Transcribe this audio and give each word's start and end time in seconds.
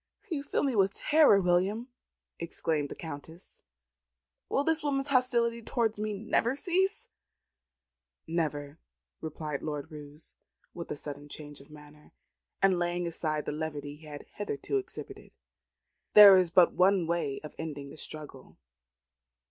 "You 0.31 0.41
fill 0.41 0.63
me 0.63 0.75
with 0.75 0.95
terror, 0.95 1.39
William," 1.39 1.87
exclaimed 2.39 2.89
the 2.89 2.95
Countess. 2.95 3.61
"Will 4.49 4.63
this 4.63 4.81
woman's 4.81 5.09
hostility 5.09 5.61
towards 5.61 5.99
me 5.99 6.11
never 6.17 6.55
cease?" 6.55 7.09
"Never," 8.25 8.79
replied 9.21 9.61
Lord 9.61 9.91
Roos, 9.91 10.33
with 10.73 10.89
a 10.89 10.95
sudden 10.95 11.29
change 11.29 11.61
of 11.61 11.69
manner, 11.69 12.13
and 12.63 12.79
laying 12.79 13.05
aside 13.05 13.45
the 13.45 13.51
levity 13.51 13.95
he 13.95 14.07
had 14.07 14.25
hitherto 14.33 14.77
exhibited. 14.77 15.33
"There 16.15 16.35
is 16.35 16.49
but 16.49 16.73
one 16.73 17.05
way 17.05 17.39
of 17.43 17.53
ending 17.59 17.91
the 17.91 17.95
struggle. 17.97 18.57